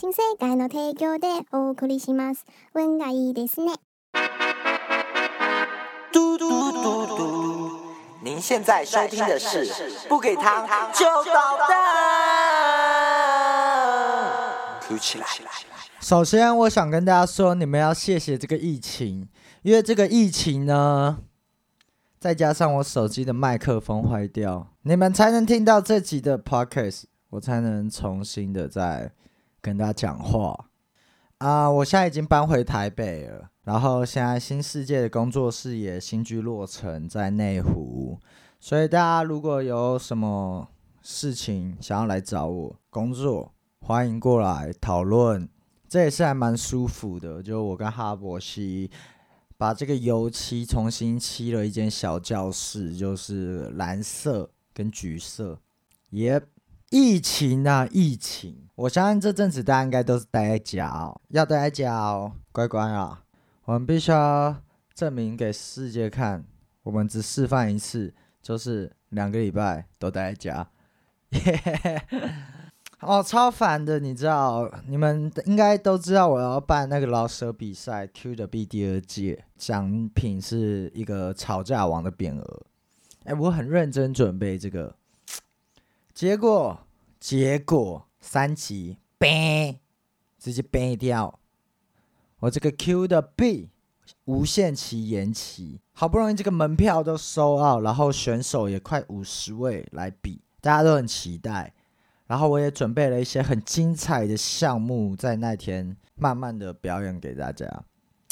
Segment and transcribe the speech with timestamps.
[0.00, 2.46] 新世界の提供でお送りします。
[2.74, 3.74] 運がいいですね。
[6.12, 7.80] 嘟嘟嘟嘟，
[8.22, 9.66] 您现在收听的是
[10.08, 11.76] 不给糖就捣蛋，
[14.88, 15.26] 哭起来！
[16.00, 19.28] 首先，我想跟大家说，你们要谢谢这个疫情，
[19.62, 21.18] 因为这个疫情呢，
[22.18, 29.12] 再加上我手机的麦克风坏掉，你们才能听到这集的 podcast，我才能重新的再
[29.61, 30.67] 跟大家讲话。
[31.37, 38.19] 啊、我现在已经搬回台北了，然后现在新世界的工作室也新居落成在内湖，
[38.59, 40.67] 所以大家如果有什么
[41.01, 45.49] 事情想要来找我工作，欢迎过来讨论。
[45.89, 48.89] 这也是还蛮舒服的，就我跟哈伯西
[49.57, 55.59] 把这个油漆重新漆了一间小教室，就是蓝色跟橘色。
[56.11, 56.41] 耶、
[56.91, 58.53] 疫情啊，疫情！
[58.75, 63.23] 我相信这阵子大家应该都是待在家哦，要待在家哦，乖乖啊！
[63.63, 64.57] 我们必须要
[64.93, 66.43] 证明给世界看，
[66.83, 70.67] 我们只示范一次，就是两个礼拜都待在家。
[72.99, 74.69] 哦，超烦的，你知道？
[74.85, 82.63] 你们应该都知道，我要办那个老舍比赛 Q 的 B 第二届，奖品是一个吵架王的匾额。
[83.23, 84.95] 哎，我很认真准备这个，
[86.13, 86.77] 结果
[87.21, 89.77] 结果三级 ban
[90.39, 91.39] 直接 ban 掉，
[92.39, 93.69] 我这个 Q 的 B
[94.25, 101.71] 无限期延期，好不容易这个门票都收到，然后选手也快五十位来比，大家都很期待。
[102.25, 107.83] 然后我也准备了一些很精彩的项目，在那天慢慢的表演给大家。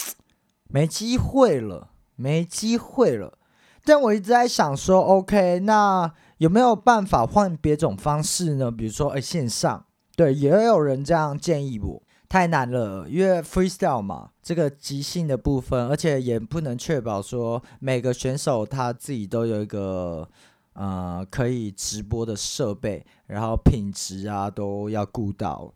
[0.68, 3.38] 没机会了，没机会了。
[3.84, 8.72] 但我一直在想说，OK，那有没有办法换别种方式呢？
[8.72, 12.04] 比如说，哎，线上，对，也有人这样建议我。
[12.30, 20.30] 太难了，因为 freestyle 嘛，这个即兴的部分，而且也不能确保说每个选手他自己都有一个
[20.74, 25.74] 呃可以直播的设备，然后品质啊都要顾到，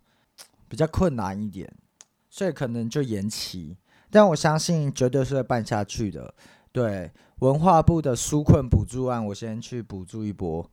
[0.70, 1.74] 比较困难一点，
[2.30, 3.76] 所以可能就延期。
[4.12, 6.34] 但我相信绝对是会办下去的。
[6.72, 7.12] 对
[7.44, 10.66] 文化部的纾困补助案，我先去补助一波，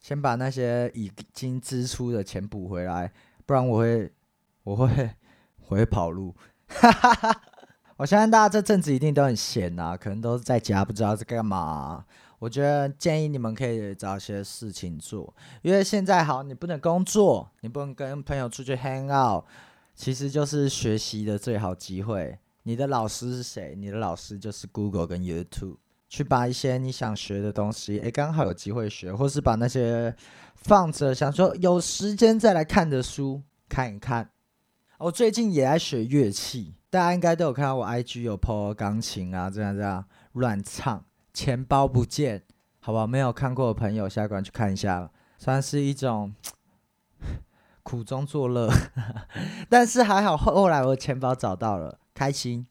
[0.00, 3.12] 先把那些已经支出的钱补回来，
[3.44, 4.12] 不然我会
[4.62, 5.10] 我会
[5.66, 6.32] 我会跑路。
[6.68, 7.40] 哈 哈
[7.96, 12.04] 我相信大家这阵子一定都很闲呐、可能都是在家不知道在干嘛、
[12.38, 19.44] 我觉得建议你们可以找些事情做，因为现在好，你不能工作，你不能跟朋友出去 hang out，
[19.96, 22.38] 其实就是学习的最好机会。
[22.64, 23.74] 你的老师是谁？
[23.76, 25.76] 你的老师就是 Google 跟 YouTube，
[26.08, 30.16] 去把一些你想学的东西，诶，刚好有机会学，或是把那些
[30.54, 34.30] 放着想说有时间再来看的书看一看。
[34.96, 40.02] 我最近也在学乐器，大家应该都有看到我 IG 有 po 钢琴啊，这样这样
[40.32, 41.04] 乱唱，
[41.34, 42.42] 钱包不见，
[42.80, 43.06] 好不好？
[43.06, 46.34] 没有看过的朋友，下关去看一下，算是一种
[47.82, 48.70] 苦中作乐，
[49.68, 52.66] 但是还好，后来我钱包找到了，开心，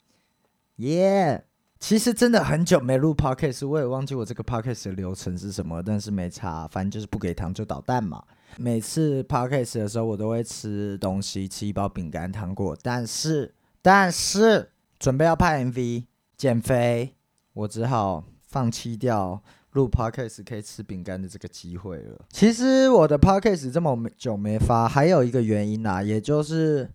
[0.78, 1.44] 耶、
[1.80, 8.24] 其实真的很久没录 podcast，我也忘记我这个 podcast 的流程是什么，但是没差，反正就是不给糖就捣蛋嘛。
[8.58, 16.06] 每次 podcast 的时候，我都会吃东西，吃一包饼干、糖果，但是但是准备要拍 MV
[16.38, 17.16] 减肥，
[17.54, 22.25] 我只好放弃掉录 podcast 可以吃饼干的这个机会了。
[22.30, 26.90] 其实我的 podcast 这么久没发，还有一个原因啊，也就是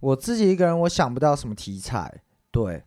[0.00, 2.82] 我自己一个人，我想不到什么题材，对。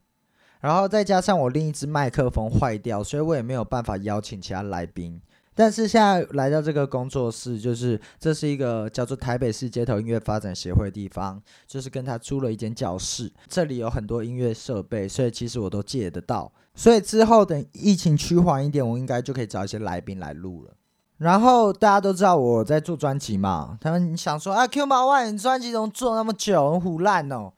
[0.59, 5.21] 然后再加上我另一只麦克风坏掉，所以我也没有办法邀请其他来宾。
[5.55, 16.51] 但是现在来到这个工作室，就是这是一个叫做台北市街头音乐发展协会的地方，就是跟他租了一间教室，这里有很多音乐设备，所以其实我都借得到。
[16.73, 20.73] 所以之后等疫情趋缓一点，我应该就可以找一些来宾来录了。
[21.17, 27.53] 然后大家都知道我在做专辑嘛，他们想说啊，Q 毛万，你专辑怎么做那么久，很腐烂哦？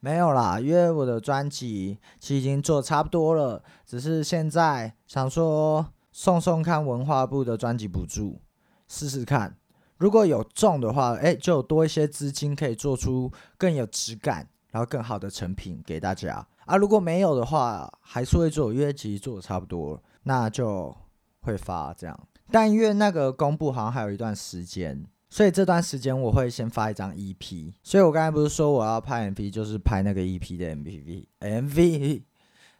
[0.00, 8.40] 没有啦，因为我的专辑其实已经做差不多了，只是现在想说送送看文化部的专辑补助，
[8.86, 9.56] 试试看。
[9.96, 16.76] 如果有中的话，哎，就多一些资金可以做出更有质感，然后更好的成品给大家啊。
[16.76, 20.96] 如果没有的话，还是会做，因为其实做的差不多了，那就
[21.40, 22.18] 会发这样。
[22.50, 27.72] 但因为那个公布好像还有一段时间，所以这段时间我会先发一张 EP。
[27.82, 31.26] 所以我刚才不是说我要拍 MV，就是拍那个 EP 的 MV。
[31.40, 32.22] MV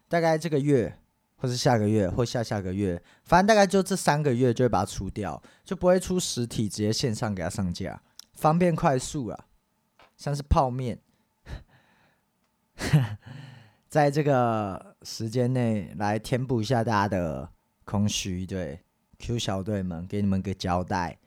[0.08, 0.98] 大概这个月，
[1.36, 8.00] 或是下个月，或下下个月，反正大概就这三个月就会把它出掉，就不会出实体，直接线上给它上架。
[8.32, 9.46] 方便快速啊，
[10.16, 10.98] 像是泡面，
[13.88, 17.50] 在这个时间内来填补一下大家的
[17.84, 18.80] 空虚，对
[19.18, 21.18] Q 小队们给你们个交代，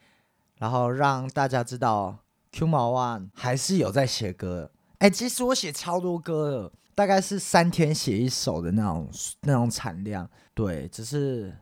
[0.57, 2.17] 然后让大家知道
[2.51, 4.71] Q 毛 One 还是有在写歌。
[4.99, 9.09] 哎，其实我写超多歌了，大概是三天写一首的那种
[9.41, 11.55] 那种产量，对，只是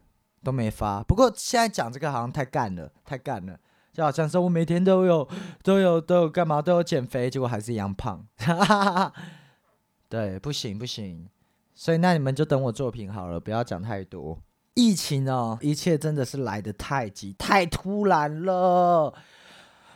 [0.43, 1.01] 都没发。
[1.03, 3.59] 不过现在讲这个好像太干了，太干了。
[3.91, 5.27] 就好像说我每天都有
[5.63, 8.25] 都有都有干嘛都有减肥，结果还是一样胖。
[10.07, 11.27] 对，不行不行，
[11.73, 14.39] 所以那你们就等我作品好了，不要讲太多。
[14.73, 19.13] 疫情哦，一切真的是来的太急太突然了，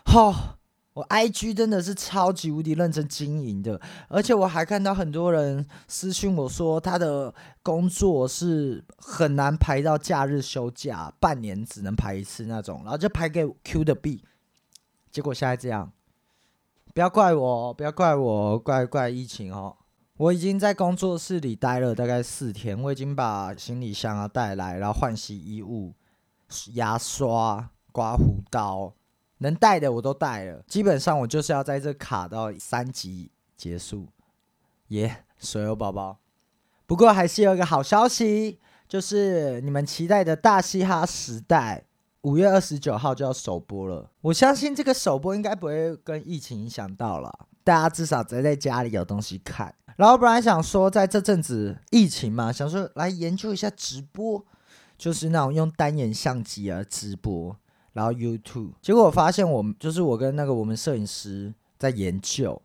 [0.05, 0.57] 好。
[0.95, 7.33] 我 IG 真的是超级无敌认真经营的，而且我还看到很多人私信我说他的
[7.63, 14.23] 工作是很难排到假日休假，半年只能排一次那种，然后就排给 Q 的币，
[15.11, 15.91] 结果现在这样，
[16.93, 19.75] 不要怪我，不要怪我，怪怪疫情哦。
[20.23, 25.93] 我已经在工作室里待了大概四天，我已经把行李箱啊带来，然后换洗衣物、
[26.75, 28.93] 牙刷、刮胡刀。
[29.39, 34.07] 能带的我都带了，基本上我就是要在这卡到三级结束，
[34.89, 36.19] 耶，所有宝宝。
[36.85, 41.83] 不过还是有一个好消息，就是你们期待的大嘻哈时代
[42.21, 44.09] 五月二十九号就要首播了。
[44.21, 49.75] 我相信这个首播应该不会跟疫情影响到了，大家至少宅在家里有东西看。
[49.97, 54.45] 然后本来想说在这阵子疫情嘛，想说来研究一下直播，
[54.97, 57.55] 就是那种用单眼相机啊直播。
[57.93, 62.59] 然后 YouTube，结果我发现我就是我跟那个我们摄影师在研究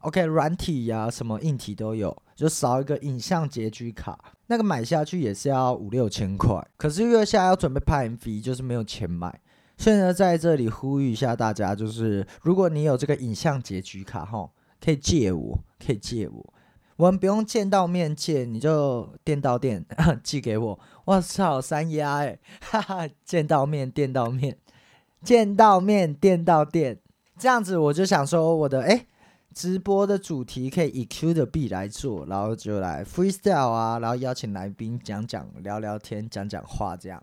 [0.00, 4.18] ，OK，软体呀什么硬体都有，就少一个影像截取卡，
[4.48, 6.62] 那个买下去也是要五六千块。
[6.76, 9.40] 可是月下要准备拍 MV，就是没有钱买。
[9.78, 16.54] 所以呢，在这里呼吁一下大家，就是如果你有这个影像截取卡哈，可以借我，可以借我。
[16.96, 19.84] 我们不用见到面借，你就电到电
[20.22, 20.78] 寄给我。
[21.04, 24.56] 我操，三丫哎，哈哈，见到面电到面，
[25.22, 26.98] 见到面电到电，
[27.36, 29.06] 这样子我就想说，我的哎，
[29.52, 37.20] 直播的主题可以以 Q 的币来做，然后就来 freestyle 啊，然后邀请来宾讲讲聊聊天，讲讲话这样。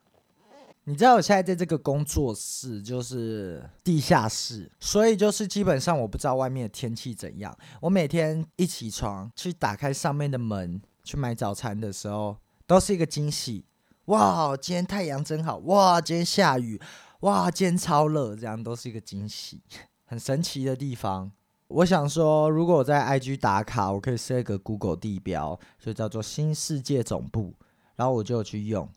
[0.85, 7.55] 你知道我现在在这个工作室就是地下室，所以就是基本上我不知道外面的天气怎样。
[7.81, 12.35] 我每天一起床去打开上面的门去买早餐的时候，
[12.65, 13.63] 都是一个惊喜。
[14.05, 15.57] 哇，今天太阳真好！
[15.57, 16.81] 哇，今天下雨！
[17.19, 18.35] 哇，今天超热！
[18.35, 19.61] 这样都是一个惊喜，
[20.05, 21.31] 很神奇的地方。
[21.67, 27.53] 我想说，如果我在 IG 打卡，我可以设一个 Google 地标，就叫做新世界总部，
[27.95, 28.89] 然后我就去用，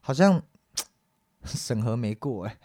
[0.00, 0.42] 好像。
[1.44, 2.58] 审核没过哎，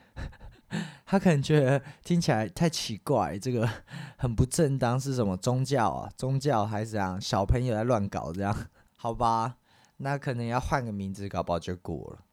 [1.06, 3.70] 他可能觉得听起来太奇怪，这个
[4.18, 6.10] 很不正当，是什么宗教啊？
[6.18, 7.20] 宗教还是这样？
[7.22, 8.56] 小朋友在乱搞这样？
[8.96, 9.58] 好吧，
[9.98, 12.25] 那可能要换个名字，搞不好就过了。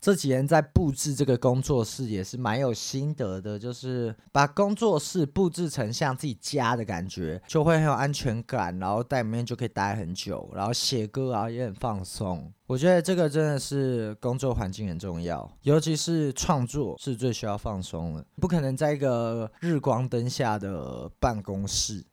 [0.00, 12.52] 这几年在布置这个工作室也是蛮有心得的，就是把工作室布置成像自己家的感觉，就会很有安全感，然后在里面就可以待很久，然后写歌啊也很放松。
[12.66, 22.04] 我觉得这个真的是工作环境很重要，尤其是创作是最需要放松的，不可能在一个日光灯下的办公室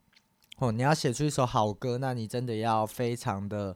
[0.57, 0.71] 哦。
[0.71, 3.75] 你要写出一首好歌，那你真的要非常的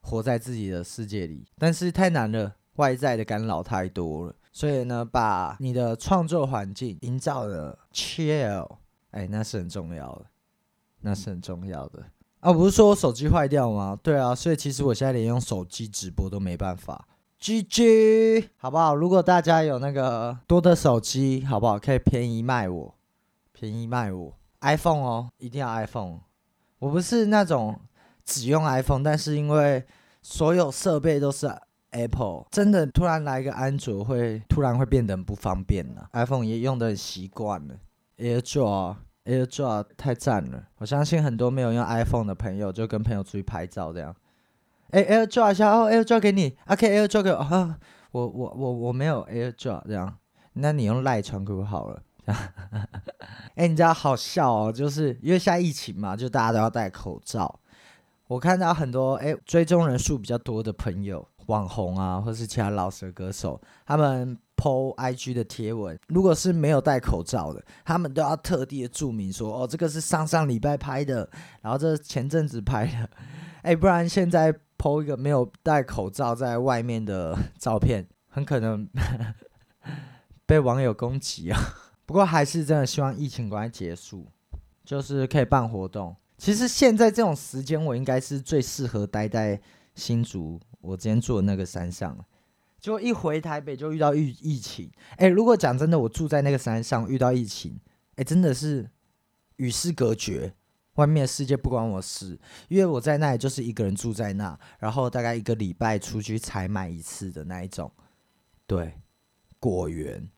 [0.00, 2.54] 活在自己的世界里，但是太难了。
[2.76, 8.78] 外在的干扰太多了，所以呢，把你的创作环境营造的 chill，
[9.10, 10.26] 哎，那是很重要的，
[11.00, 12.02] 那是很重要的
[12.40, 12.52] 啊！
[12.52, 13.96] 不是说我手机坏掉吗？
[14.02, 17.06] 对啊，所以其实我现在连用手机直播都没办法。
[17.40, 18.94] GG，好不好？
[18.94, 21.78] 如果大家有那个多的手机，好不好？
[21.78, 22.94] 可以便宜卖我，
[23.52, 26.20] 便宜卖我 iPhone 哦，一定要 iPhone。
[26.80, 27.78] 我不是那种
[28.24, 29.86] 只用 iPhone，但是因为
[30.22, 31.48] 所有设备都是。
[31.94, 36.08] Apple 真的突然来一个安卓，会突然会变得很不方便了。
[36.12, 37.74] iPhone 也用的很习惯了
[38.18, 40.64] ，AirDrop，AirDrop 太赞了。
[40.78, 44.14] 我相信很多没有用 iPhone 的朋友，就跟朋友出去拍照这样。
[44.90, 47.76] 哎，AirDrop 一下哦，AirDrop 给你，OK，AirDrop 给我。
[48.10, 50.18] 我我我我没有 AirDrop 这样，
[50.54, 52.02] 那你用赖传给我好了。
[53.56, 57.60] 哎，你知道好笑哦，就是因为现在疫情嘛，就大家都要戴口罩。
[58.28, 61.28] 我看到很多哎追踪人数比较多的朋友。
[61.46, 71.28] 网红啊，或是其他老的歌手，他们 PO IG 的贴文，如果是没有戴口罩的，他们都要特地的注明说，哦，这个是上上礼拜拍的，
[71.60, 73.10] 然后这是前阵子拍的，
[73.62, 78.88] 哎，不然现在 PO 一个没有戴口罩在外面的照片，很可能
[80.46, 81.58] 被网友攻击啊。
[82.06, 84.26] 不过还是真的希望疫情赶快结束，
[84.84, 86.14] 就是可以办活动。
[86.36, 89.58] 其实现在这种时间，我应该是最适合待在
[89.94, 92.16] 新竹我之前住的那个山上。
[92.78, 97.80] 就一回台北就遇到疫疫情，哎，如果讲真的，我住在那个山上遇到疫情，
[98.16, 98.90] 哎，真的是
[99.56, 100.52] 与世隔绝，
[100.96, 107.90] 外面的世界不关我事，因为我在那里就是一个人住在那，然后大概一个礼拜出去采买一次的那一种，
[108.66, 109.00] 对，
[109.58, 110.28] 果园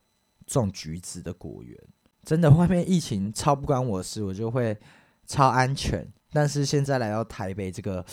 [0.45, 1.77] 种橘子的果园，
[2.23, 4.77] 真的外面疫情超不关我事，我就会
[5.25, 8.05] 超安全，但是现在来到台北这个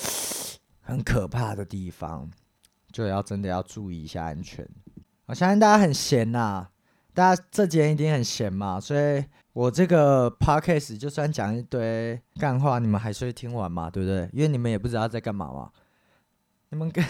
[0.84, 2.30] 很可怕的地方。
[2.92, 4.64] 就要真的要注意一下安全。
[5.26, 6.68] 我相信大家很闲呐，
[7.12, 14.30] 大家这几天一定很闲嘛，所以我这个 podcast 就算讲一堆干话，你们还是会听完嘛，对不对？
[14.32, 15.72] 因为你们也不知道在干嘛嘛。
[16.68, 17.04] 你们跟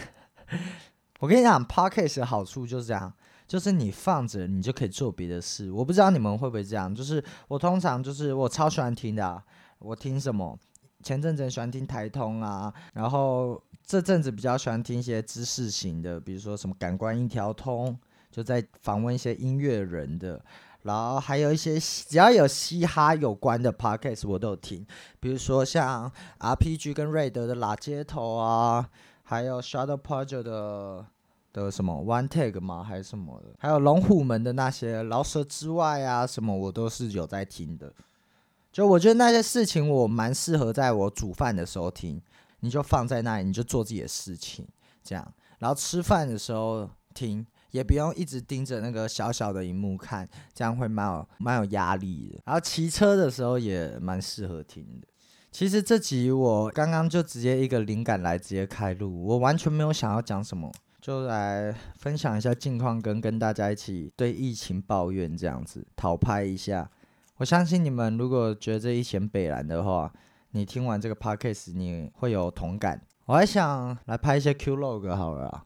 [1.21, 3.12] 我跟你讲，podcast 的好处就是这样，
[3.47, 5.71] 就是你放着，你就可以做别的事。
[5.71, 9.43] 我不知道你们会不会这样，就是我通常就是我超喜欢听的，
[9.81, 10.59] 我听什么？
[11.04, 13.62] 前阵子喜欢听台通啊，然后。
[13.87, 17.94] 这阵子比较喜欢听一些知识型的，比如说什么感官一条通，
[18.30, 20.42] 就在访问一些音乐人的，
[20.84, 24.87] 然后还有一些只要有嘻哈有关的 podcast 我都有听，
[25.20, 28.88] 比如说像 RPG 跟瑞德的拉街头啊，
[29.25, 31.04] 还有 Shadow Project 的
[31.52, 32.82] 的什么 One Take 吗？
[32.82, 33.50] 还是什么的？
[33.58, 37.92] 还有龙虎门的那些饶舌之外啊，什么我都是有在听的。
[38.75, 42.21] 就我觉得那些事情我蛮适合在我煮饭的时候听。
[42.61, 44.66] 你就放在那里，你就做自己的事情，
[45.02, 45.35] 这样。
[45.59, 52.40] 然后吃饭的时候听，也不用一直盯着那个小小的荧幕看，这样会蛮有蛮有压力的。
[52.47, 55.07] 然后骑车的时候也蛮适合听的。
[55.52, 66.90] 其实这集我刚刚就直接一个灵感来直接开录，我完全没有想要讲什么，就来分享一下近况，跟跟大家一起对疫情抱怨这样子，讨拍一下。
[67.37, 70.12] 我相信你们如果觉得这一嫌北蓝的话。
[70.57, 73.03] 你听完这个 podcast，你会有同感。
[73.26, 75.64] 我还想来拍一些 Q log 好了，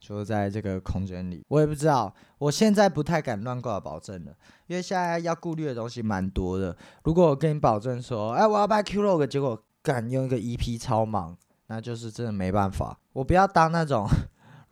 [0.00, 1.44] 就在这个空间里。
[1.46, 4.32] 我也不知道，我现在不太敢乱挂保证了，
[4.66, 6.76] 因为现在要顾虑的东西蛮多的。
[7.04, 12.98] 如果我跟你保证说，哎，我要拍 Q log，结果敢用一个 EP 超忙，那就是真的没办法。
[13.12, 14.04] 我不要当那种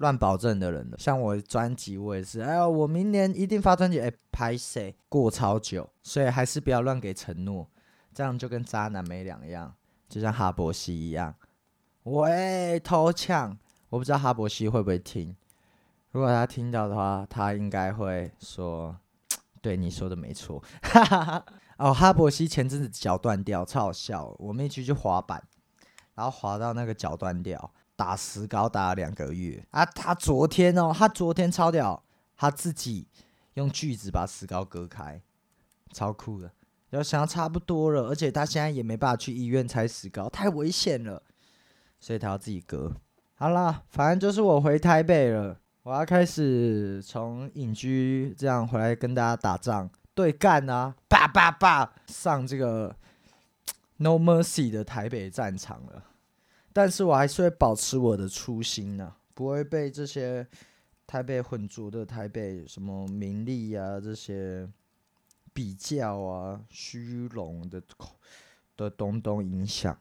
[0.02, 0.98] 乱保证的人了。
[0.98, 7.66] 像我专辑，我也是，哎呀，我明年一定发专辑，哎，拍谁过超久，所以还是不要乱给承诺。
[8.12, 9.72] 这样就跟渣男没两样，
[10.08, 11.34] 就像哈伯西一样。
[12.02, 13.56] 喂，偷呛！
[13.88, 15.34] 我不知道哈伯西会不会听。
[16.10, 18.94] 如果他听到的话，他应该会说
[19.62, 21.44] ：“对你说的没错。”哈哈
[21.78, 24.34] 哦，哈伯西前阵子脚断掉，超好笑。
[24.38, 25.42] 我们一起去滑板，
[26.14, 29.84] 然后滑到那个脚断掉，打石膏打了两个月啊。
[29.84, 32.02] 他昨天哦，他昨天超屌，
[32.36, 33.06] 他自己
[33.54, 35.20] 用锯子把石膏割开，
[35.92, 36.50] 超酷的。
[36.90, 41.22] 要想差不多了，而且他现在也没办法去医院拆石膏，太危险了，
[41.98, 42.92] 所以他要自己割。
[43.34, 52.94] 好了，反正就是我回台北了，我要开始从隐居这样回来跟大家打仗对干啊，叭叭叭上这个
[53.96, 56.04] No Mercy 的台北战场了。
[56.72, 60.46] 但是我还是会保持我的初心呢，不会被这些
[61.06, 64.68] 台北混浊的台北什么名利啊这些。
[65.54, 67.82] 比较啊，虚荣的
[68.74, 69.98] 的东东影响，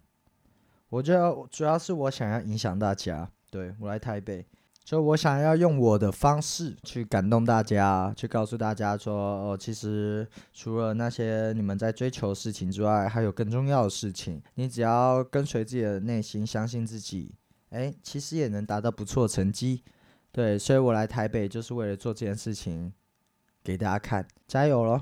[0.88, 3.30] 我就要主要是我想要影响大家。
[3.50, 4.46] 对我来台北，
[4.92, 14.44] 就我想要用我的方式去感动大家，去告诉大家说，哦，其实除了那些你们在追求事情之外，还有更重要的事情。
[14.56, 17.34] 你只要跟随自己的内心，相信自己，
[17.70, 19.82] 哎，其实也能达到不错的成绩。
[20.30, 22.92] 对，所以我来台北就是为了做这件事情
[23.64, 25.02] 给大家看，加油喽！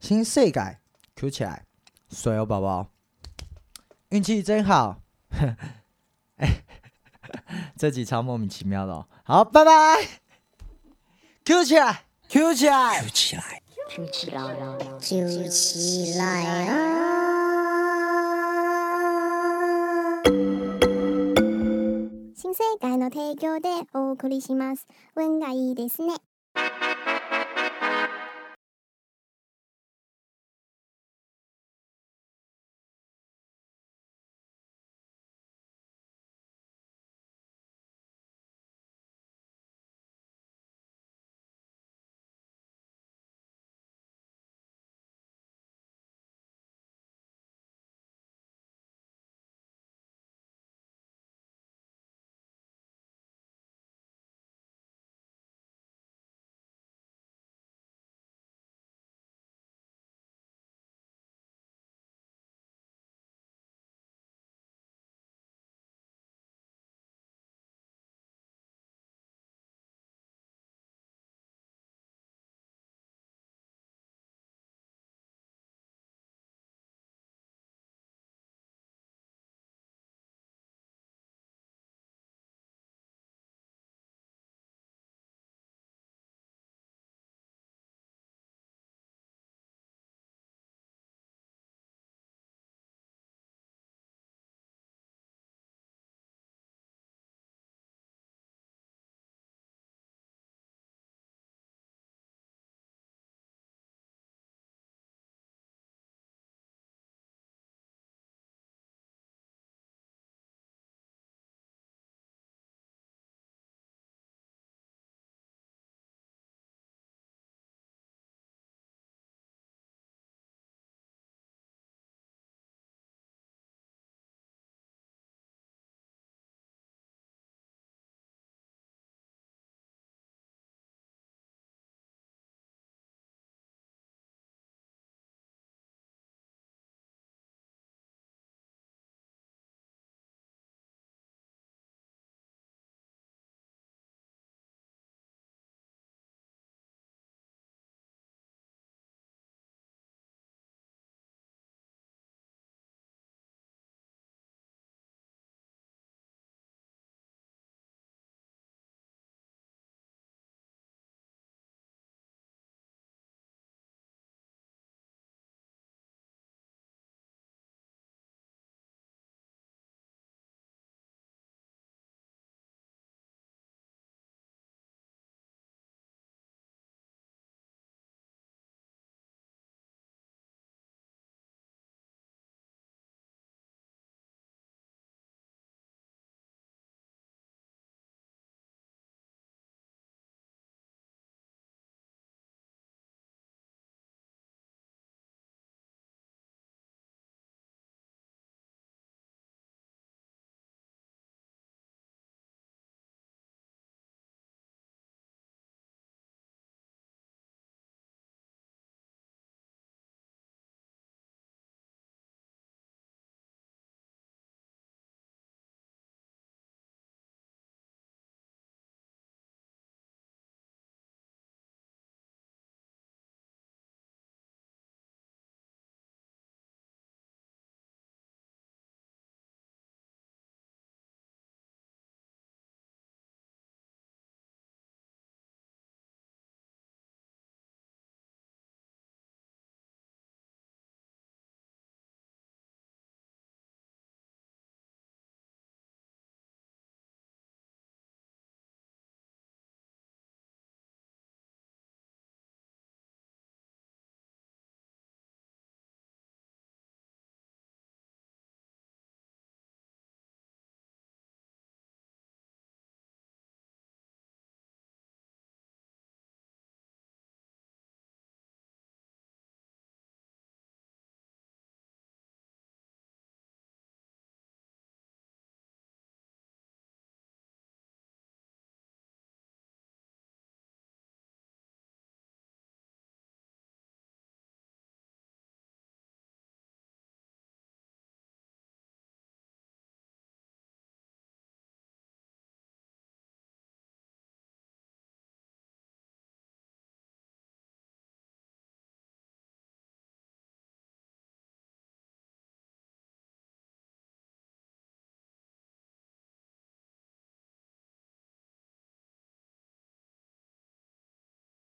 [0.00, 0.78] 新世界
[1.14, 1.66] ，Q 起来，
[2.08, 2.90] 水哦，宝宝，
[4.08, 5.00] 运气真好，
[6.38, 6.64] 哎
[7.78, 10.06] 这几超莫名其妙的哦，おっぱばーい
[11.44, 11.62] イキイ
[12.26, 13.06] キューチライ
[22.34, 24.88] 新世界の提供でお送りします。
[25.14, 26.14] 運がいいですね。